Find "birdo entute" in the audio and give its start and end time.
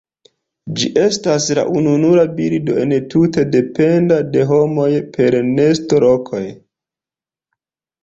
2.39-3.45